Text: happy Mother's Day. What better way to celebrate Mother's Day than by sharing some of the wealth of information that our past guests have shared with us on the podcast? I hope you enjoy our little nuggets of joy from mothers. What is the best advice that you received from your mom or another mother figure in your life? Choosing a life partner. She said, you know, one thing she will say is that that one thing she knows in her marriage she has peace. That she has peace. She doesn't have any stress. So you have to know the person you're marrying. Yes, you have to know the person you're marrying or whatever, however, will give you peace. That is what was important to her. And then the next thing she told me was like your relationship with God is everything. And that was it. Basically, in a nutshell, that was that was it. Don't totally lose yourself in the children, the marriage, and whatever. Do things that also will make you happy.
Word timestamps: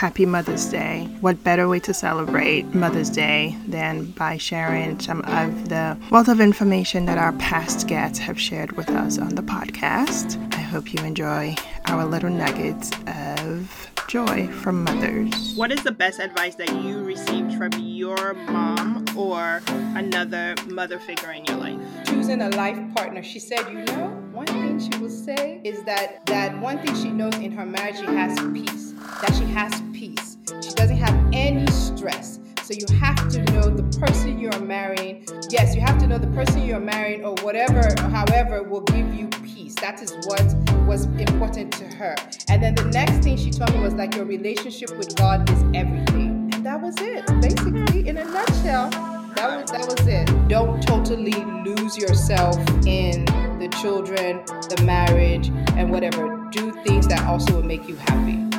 happy 0.00 0.24
Mother's 0.24 0.64
Day. 0.64 1.14
What 1.20 1.44
better 1.44 1.68
way 1.68 1.78
to 1.80 1.92
celebrate 1.92 2.74
Mother's 2.74 3.10
Day 3.10 3.54
than 3.68 4.06
by 4.12 4.38
sharing 4.38 4.98
some 4.98 5.20
of 5.26 5.68
the 5.68 5.94
wealth 6.10 6.28
of 6.28 6.40
information 6.40 7.04
that 7.04 7.18
our 7.18 7.34
past 7.34 7.86
guests 7.86 8.18
have 8.18 8.40
shared 8.40 8.72
with 8.78 8.88
us 8.88 9.18
on 9.18 9.34
the 9.34 9.42
podcast? 9.42 10.42
I 10.54 10.60
hope 10.60 10.94
you 10.94 11.04
enjoy 11.04 11.54
our 11.84 12.06
little 12.06 12.30
nuggets 12.30 12.90
of 13.06 13.90
joy 14.08 14.48
from 14.48 14.84
mothers. 14.84 15.54
What 15.54 15.70
is 15.70 15.82
the 15.82 15.92
best 15.92 16.18
advice 16.18 16.54
that 16.54 16.72
you 16.82 17.04
received 17.04 17.52
from 17.58 17.72
your 17.78 18.32
mom 18.32 19.04
or 19.14 19.60
another 19.68 20.54
mother 20.66 20.98
figure 20.98 21.32
in 21.32 21.44
your 21.44 21.58
life? 21.58 21.78
Choosing 22.06 22.40
a 22.40 22.48
life 22.48 22.78
partner. 22.96 23.22
She 23.22 23.38
said, 23.38 23.68
you 23.68 23.84
know, 23.84 24.08
one 24.32 24.46
thing 24.46 24.80
she 24.80 24.98
will 24.98 25.10
say 25.10 25.60
is 25.62 25.84
that 25.84 26.24
that 26.24 26.58
one 26.58 26.78
thing 26.78 26.94
she 26.94 27.10
knows 27.10 27.34
in 27.34 27.52
her 27.52 27.66
marriage 27.66 27.98
she 27.98 28.06
has 28.06 28.40
peace. 28.54 28.94
That 29.20 29.34
she 29.34 29.44
has 29.44 29.82
peace. 30.00 30.38
She 30.62 30.70
doesn't 30.70 30.96
have 30.96 31.14
any 31.30 31.70
stress. 31.70 32.40
So 32.62 32.72
you 32.72 32.86
have 32.98 33.28
to 33.28 33.42
know 33.52 33.68
the 33.68 33.82
person 33.98 34.38
you're 34.38 34.60
marrying. 34.60 35.26
Yes, 35.50 35.74
you 35.74 35.82
have 35.82 35.98
to 35.98 36.06
know 36.06 36.16
the 36.16 36.28
person 36.28 36.64
you're 36.64 36.80
marrying 36.80 37.22
or 37.22 37.34
whatever, 37.42 37.82
however, 38.08 38.62
will 38.62 38.80
give 38.80 39.12
you 39.12 39.28
peace. 39.44 39.74
That 39.74 40.00
is 40.02 40.12
what 40.24 40.42
was 40.86 41.04
important 41.20 41.72
to 41.74 41.84
her. 41.96 42.16
And 42.48 42.62
then 42.62 42.74
the 42.76 42.86
next 42.86 43.18
thing 43.22 43.36
she 43.36 43.50
told 43.50 43.74
me 43.74 43.80
was 43.80 43.92
like 43.92 44.14
your 44.14 44.24
relationship 44.24 44.96
with 44.96 45.14
God 45.16 45.48
is 45.50 45.62
everything. 45.74 46.50
And 46.54 46.64
that 46.64 46.80
was 46.80 46.94
it. 46.98 47.26
Basically, 47.42 48.08
in 48.08 48.16
a 48.16 48.24
nutshell, 48.24 48.88
that 49.34 49.60
was 49.60 49.70
that 49.70 49.86
was 49.86 50.06
it. 50.06 50.48
Don't 50.48 50.80
totally 50.82 51.44
lose 51.64 51.98
yourself 51.98 52.56
in 52.86 53.26
the 53.58 53.68
children, 53.82 54.42
the 54.46 54.82
marriage, 54.82 55.48
and 55.76 55.90
whatever. 55.90 56.48
Do 56.52 56.72
things 56.84 57.06
that 57.08 57.22
also 57.26 57.56
will 57.56 57.64
make 57.64 57.86
you 57.86 57.96
happy. 57.96 58.49